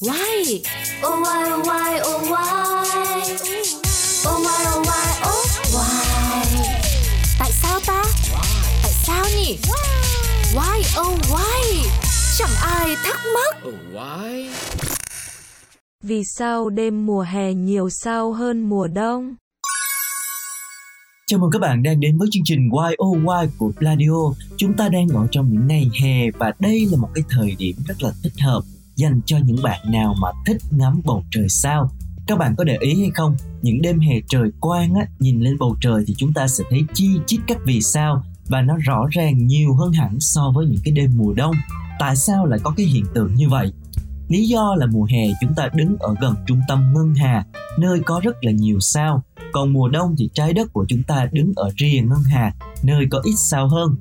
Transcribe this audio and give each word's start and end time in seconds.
Why? 0.00 0.62
Oh 1.02 1.20
why 1.22 1.50
oh 1.52 1.66
why 1.66 2.00
oh 2.00 2.22
why 2.30 2.78
Oh 4.28 4.38
why 4.44 4.60
oh 4.74 4.86
why 4.86 5.08
oh 5.28 5.46
why 5.74 6.04
Tại 7.38 7.50
sao 7.52 7.80
ta? 7.86 8.04
Tại 8.82 8.92
sao 8.92 9.24
nhỉ? 9.36 9.58
Why 10.54 11.00
oh 11.00 11.18
why? 11.30 11.88
Chẳng 12.38 12.50
ai 12.62 12.96
thắc 13.04 13.20
mắc. 13.34 13.56
Oh, 13.68 13.74
why? 13.92 14.48
Vì 16.02 16.22
sao 16.24 16.70
đêm 16.70 17.06
mùa 17.06 17.22
hè 17.22 17.54
nhiều 17.54 17.88
sao 17.90 18.32
hơn 18.32 18.60
mùa 18.60 18.88
đông? 18.88 19.34
Chào 21.26 21.40
mừng 21.40 21.50
các 21.50 21.58
bạn 21.58 21.82
đang 21.82 22.00
đến 22.00 22.18
với 22.18 22.28
chương 22.32 22.42
trình 22.44 22.68
Why 22.68 22.92
Oh 23.06 23.18
Why 23.18 23.48
của 23.58 23.72
Pladio. 23.78 24.34
Chúng 24.56 24.76
ta 24.76 24.88
đang 24.88 25.08
ở 25.08 25.26
trong 25.30 25.52
những 25.52 25.66
ngày 25.66 25.90
hè 26.02 26.30
và 26.30 26.52
đây 26.58 26.88
là 26.90 26.98
một 26.98 27.08
cái 27.14 27.24
thời 27.30 27.54
điểm 27.58 27.76
rất 27.86 28.02
là 28.02 28.10
thích 28.22 28.32
hợp 28.40 28.62
dành 28.98 29.20
cho 29.26 29.38
những 29.38 29.62
bạn 29.62 29.80
nào 29.92 30.14
mà 30.22 30.28
thích 30.46 30.62
ngắm 30.70 31.00
bầu 31.04 31.24
trời 31.30 31.48
sao. 31.48 31.90
Các 32.26 32.38
bạn 32.38 32.54
có 32.58 32.64
để 32.64 32.76
ý 32.80 33.00
hay 33.00 33.10
không? 33.14 33.36
Những 33.62 33.82
đêm 33.82 34.00
hè 34.00 34.14
trời 34.28 34.50
quang 34.60 34.94
á, 34.94 35.06
nhìn 35.18 35.40
lên 35.40 35.58
bầu 35.58 35.76
trời 35.80 36.04
thì 36.06 36.14
chúng 36.16 36.32
ta 36.32 36.48
sẽ 36.48 36.64
thấy 36.70 36.84
chi 36.94 37.08
chít 37.26 37.40
các 37.46 37.58
vì 37.64 37.80
sao 37.80 38.22
và 38.48 38.62
nó 38.62 38.76
rõ 38.76 39.06
ràng 39.10 39.46
nhiều 39.46 39.74
hơn 39.74 39.92
hẳn 39.92 40.16
so 40.20 40.52
với 40.54 40.66
những 40.66 40.80
cái 40.84 40.92
đêm 40.92 41.10
mùa 41.16 41.32
đông. 41.34 41.54
Tại 41.98 42.16
sao 42.16 42.46
lại 42.46 42.58
có 42.62 42.70
cái 42.76 42.86
hiện 42.86 43.04
tượng 43.14 43.34
như 43.34 43.48
vậy? 43.48 43.72
Lý 44.28 44.46
do 44.46 44.74
là 44.78 44.86
mùa 44.86 45.04
hè 45.10 45.26
chúng 45.40 45.54
ta 45.54 45.68
đứng 45.74 45.96
ở 45.98 46.14
gần 46.20 46.34
trung 46.46 46.60
tâm 46.68 46.92
ngân 46.94 47.14
hà, 47.14 47.46
nơi 47.78 48.00
có 48.04 48.20
rất 48.24 48.36
là 48.40 48.52
nhiều 48.52 48.80
sao. 48.80 49.22
Còn 49.52 49.72
mùa 49.72 49.88
đông 49.88 50.14
thì 50.18 50.30
trái 50.34 50.52
đất 50.52 50.72
của 50.72 50.86
chúng 50.88 51.02
ta 51.02 51.28
đứng 51.32 51.52
ở 51.56 51.70
rìa 51.78 52.00
ngân 52.00 52.22
hà, 52.30 52.54
nơi 52.82 53.06
có 53.10 53.20
ít 53.24 53.34
sao 53.36 53.68
hơn. 53.68 53.96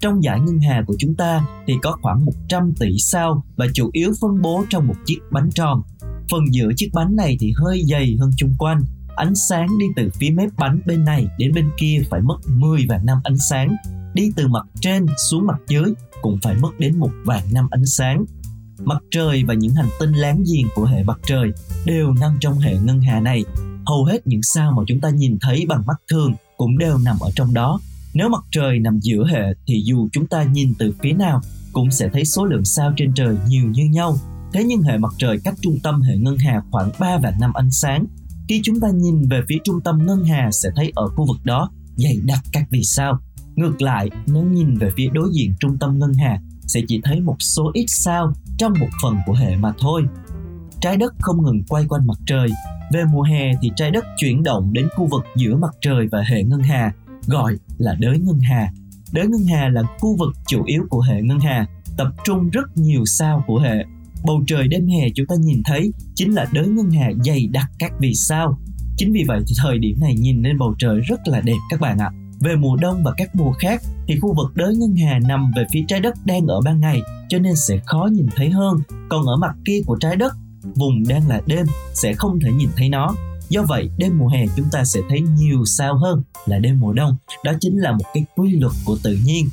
Trong 0.00 0.22
dải 0.22 0.40
ngân 0.40 0.60
hà 0.60 0.82
của 0.86 0.94
chúng 0.98 1.14
ta 1.14 1.46
thì 1.66 1.74
có 1.82 1.96
khoảng 2.02 2.24
100 2.24 2.74
tỷ 2.80 2.98
sao 2.98 3.44
và 3.56 3.66
chủ 3.74 3.90
yếu 3.92 4.12
phân 4.20 4.42
bố 4.42 4.64
trong 4.70 4.86
một 4.86 4.94
chiếc 5.04 5.18
bánh 5.32 5.50
tròn. 5.54 5.82
Phần 6.30 6.40
giữa 6.50 6.68
chiếc 6.76 6.90
bánh 6.92 7.16
này 7.16 7.36
thì 7.40 7.52
hơi 7.56 7.82
dày 7.90 8.16
hơn 8.20 8.30
chung 8.36 8.54
quanh. 8.58 8.82
Ánh 9.16 9.32
sáng 9.48 9.78
đi 9.78 9.86
từ 9.96 10.10
phía 10.14 10.30
mép 10.30 10.50
bánh 10.58 10.80
bên 10.86 11.04
này 11.04 11.26
đến 11.38 11.52
bên 11.54 11.70
kia 11.78 12.02
phải 12.10 12.20
mất 12.20 12.36
10 12.46 12.86
vạn 12.88 13.06
năm 13.06 13.18
ánh 13.24 13.38
sáng. 13.50 13.76
Đi 14.14 14.30
từ 14.36 14.48
mặt 14.48 14.66
trên 14.80 15.06
xuống 15.30 15.46
mặt 15.46 15.58
dưới 15.68 15.94
cũng 16.22 16.38
phải 16.42 16.54
mất 16.54 16.70
đến 16.78 16.98
một 16.98 17.10
vạn 17.24 17.42
năm 17.52 17.68
ánh 17.70 17.86
sáng. 17.86 18.24
Mặt 18.84 19.02
trời 19.10 19.44
và 19.44 19.54
những 19.54 19.74
hành 19.74 19.88
tinh 20.00 20.12
láng 20.12 20.44
giềng 20.52 20.66
của 20.74 20.84
hệ 20.84 21.02
mặt 21.02 21.20
trời 21.26 21.52
đều 21.86 22.12
nằm 22.20 22.36
trong 22.40 22.58
hệ 22.58 22.76
ngân 22.84 23.00
hà 23.00 23.20
này. 23.20 23.44
Hầu 23.86 24.04
hết 24.04 24.26
những 24.26 24.42
sao 24.42 24.72
mà 24.72 24.82
chúng 24.86 25.00
ta 25.00 25.10
nhìn 25.10 25.38
thấy 25.40 25.64
bằng 25.68 25.86
mắt 25.86 25.96
thường 26.10 26.34
cũng 26.56 26.78
đều 26.78 26.98
nằm 26.98 27.16
ở 27.20 27.30
trong 27.34 27.54
đó. 27.54 27.80
Nếu 28.18 28.28
mặt 28.28 28.44
trời 28.50 28.78
nằm 28.78 28.98
giữa 29.00 29.26
hệ 29.26 29.54
thì 29.66 29.82
dù 29.84 30.08
chúng 30.12 30.26
ta 30.26 30.42
nhìn 30.42 30.74
từ 30.78 30.94
phía 31.02 31.12
nào 31.12 31.40
cũng 31.72 31.90
sẽ 31.90 32.08
thấy 32.12 32.24
số 32.24 32.44
lượng 32.44 32.64
sao 32.64 32.92
trên 32.96 33.14
trời 33.14 33.36
nhiều 33.48 33.64
như 33.70 33.84
nhau. 33.84 34.16
Thế 34.52 34.64
nhưng 34.64 34.82
hệ 34.82 34.98
mặt 34.98 35.12
trời 35.18 35.38
cách 35.44 35.54
trung 35.60 35.78
tâm 35.82 36.02
hệ 36.02 36.16
ngân 36.16 36.36
hà 36.36 36.62
khoảng 36.70 36.90
3 36.98 37.18
vạn 37.18 37.34
năm 37.40 37.52
ánh 37.54 37.70
sáng. 37.70 38.06
Khi 38.48 38.60
chúng 38.64 38.80
ta 38.80 38.88
nhìn 38.94 39.28
về 39.28 39.40
phía 39.48 39.56
trung 39.64 39.80
tâm 39.80 40.06
ngân 40.06 40.24
hà 40.24 40.50
sẽ 40.52 40.68
thấy 40.76 40.92
ở 40.94 41.08
khu 41.08 41.26
vực 41.26 41.36
đó 41.44 41.70
dày 41.96 42.16
đặc 42.24 42.38
các 42.52 42.64
vì 42.70 42.82
sao. 42.84 43.18
Ngược 43.56 43.82
lại, 43.82 44.10
nếu 44.26 44.44
nhìn 44.44 44.74
về 44.74 44.90
phía 44.96 45.08
đối 45.12 45.28
diện 45.32 45.54
trung 45.60 45.78
tâm 45.78 45.98
ngân 45.98 46.12
hà 46.14 46.40
sẽ 46.66 46.80
chỉ 46.88 47.00
thấy 47.04 47.20
một 47.20 47.36
số 47.38 47.70
ít 47.74 47.86
sao 47.88 48.32
trong 48.58 48.72
một 48.80 48.90
phần 49.02 49.16
của 49.26 49.34
hệ 49.34 49.56
mà 49.56 49.72
thôi. 49.78 50.02
Trái 50.80 50.96
đất 50.96 51.14
không 51.20 51.42
ngừng 51.42 51.62
quay 51.68 51.84
quanh 51.88 52.06
mặt 52.06 52.18
trời. 52.26 52.48
Về 52.92 53.04
mùa 53.12 53.22
hè 53.22 53.52
thì 53.62 53.70
trái 53.76 53.90
đất 53.90 54.04
chuyển 54.16 54.42
động 54.42 54.72
đến 54.72 54.88
khu 54.96 55.06
vực 55.06 55.24
giữa 55.36 55.56
mặt 55.56 55.74
trời 55.80 56.06
và 56.12 56.22
hệ 56.22 56.42
ngân 56.42 56.62
hà, 56.62 56.92
gọi 57.26 57.56
là 57.78 57.94
đới 58.00 58.18
ngân 58.18 58.38
hà. 58.38 58.72
Đới 59.12 59.26
ngân 59.26 59.46
hà 59.46 59.68
là 59.68 59.82
khu 59.98 60.16
vực 60.16 60.32
chủ 60.46 60.62
yếu 60.64 60.82
của 60.90 61.00
hệ 61.00 61.22
ngân 61.22 61.40
hà, 61.40 61.66
tập 61.96 62.08
trung 62.24 62.50
rất 62.50 62.76
nhiều 62.76 63.02
sao 63.06 63.44
của 63.46 63.58
hệ. 63.58 63.84
Bầu 64.24 64.42
trời 64.46 64.68
đêm 64.68 64.86
hè 64.86 65.08
chúng 65.14 65.26
ta 65.26 65.34
nhìn 65.40 65.62
thấy 65.64 65.92
chính 66.14 66.34
là 66.34 66.46
đới 66.52 66.66
ngân 66.68 66.90
hà 66.90 67.10
dày 67.24 67.46
đặc 67.46 67.66
các 67.78 67.92
vì 68.00 68.14
sao. 68.14 68.58
Chính 68.96 69.12
vì 69.12 69.24
vậy 69.28 69.40
thì 69.46 69.54
thời 69.62 69.78
điểm 69.78 70.00
này 70.00 70.14
nhìn 70.14 70.42
lên 70.42 70.58
bầu 70.58 70.74
trời 70.78 71.00
rất 71.00 71.20
là 71.26 71.40
đẹp 71.40 71.56
các 71.70 71.80
bạn 71.80 71.98
ạ. 71.98 72.10
Về 72.40 72.56
mùa 72.56 72.76
đông 72.76 73.02
và 73.04 73.12
các 73.16 73.36
mùa 73.36 73.52
khác 73.52 73.82
thì 74.08 74.18
khu 74.20 74.34
vực 74.34 74.54
đới 74.54 74.74
ngân 74.76 74.96
hà 74.96 75.18
nằm 75.18 75.52
về 75.56 75.64
phía 75.72 75.84
trái 75.88 76.00
đất 76.00 76.14
đang 76.24 76.46
ở 76.46 76.60
ban 76.64 76.80
ngày 76.80 77.00
cho 77.28 77.38
nên 77.38 77.56
sẽ 77.56 77.78
khó 77.86 78.08
nhìn 78.12 78.26
thấy 78.36 78.50
hơn. 78.50 78.76
Còn 79.08 79.26
ở 79.26 79.36
mặt 79.36 79.54
kia 79.64 79.80
của 79.86 79.96
trái 80.00 80.16
đất, 80.16 80.32
vùng 80.74 81.02
đang 81.08 81.28
là 81.28 81.40
đêm 81.46 81.66
sẽ 81.94 82.12
không 82.12 82.40
thể 82.40 82.52
nhìn 82.52 82.68
thấy 82.76 82.88
nó. 82.88 83.14
Do 83.48 83.62
vậy, 83.62 83.90
đêm 83.98 84.18
mùa 84.18 84.28
hè 84.28 84.46
chúng 84.56 84.66
ta 84.72 84.84
sẽ 84.84 85.00
thấy 85.08 85.20
nhiều 85.20 85.64
sao 85.64 85.96
hơn 85.96 86.22
là 86.46 86.58
đêm 86.58 86.80
mùa 86.80 86.92
đông. 86.92 87.16
Đó 87.44 87.52
chính 87.60 87.78
là 87.78 87.92
một 87.92 88.04
cái 88.14 88.24
quy 88.36 88.50
luật 88.50 88.72
của 88.84 88.98
tự 89.02 89.18
nhiên. 89.24 89.48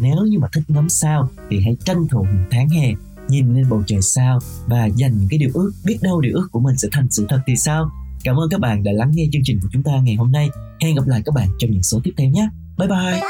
Nếu 0.00 0.16
như 0.16 0.38
mà 0.38 0.48
thích 0.52 0.64
ngắm 0.68 0.88
sao 0.88 1.28
thì 1.50 1.60
hãy 1.60 1.76
tranh 1.84 2.08
thủ 2.08 2.22
những 2.22 2.44
tháng 2.50 2.68
hè 2.68 2.92
nhìn 3.28 3.54
lên 3.54 3.64
bầu 3.70 3.82
trời 3.86 4.02
sao 4.02 4.38
và 4.66 4.86
dành 4.86 5.18
những 5.18 5.28
cái 5.28 5.38
điều 5.38 5.50
ước 5.54 5.72
biết 5.84 5.98
đâu 6.02 6.20
điều 6.20 6.32
ước 6.34 6.48
của 6.52 6.60
mình 6.60 6.76
sẽ 6.76 6.88
thành 6.92 7.06
sự 7.10 7.26
thật 7.28 7.40
thì 7.46 7.56
sao 7.56 7.90
cảm 8.24 8.36
ơn 8.36 8.50
các 8.50 8.60
bạn 8.60 8.82
đã 8.82 8.92
lắng 8.92 9.10
nghe 9.14 9.24
chương 9.32 9.42
trình 9.44 9.58
của 9.62 9.68
chúng 9.72 9.82
ta 9.82 9.92
ngày 10.02 10.14
hôm 10.14 10.32
nay 10.32 10.48
hẹn 10.80 10.94
gặp 10.94 11.06
lại 11.06 11.22
các 11.24 11.34
bạn 11.34 11.48
trong 11.58 11.70
những 11.70 11.82
số 11.82 12.00
tiếp 12.04 12.12
theo 12.16 12.30
nhé 12.30 12.48
bye 12.78 12.88
bye 12.88 13.20